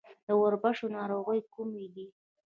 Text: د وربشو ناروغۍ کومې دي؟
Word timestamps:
د 0.27 0.29
وربشو 0.41 0.85
ناروغۍ 0.97 1.39
کومې 1.53 1.85
دي؟ 1.93 2.05